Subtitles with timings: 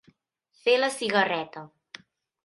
[0.61, 1.63] Fer la cigarreta.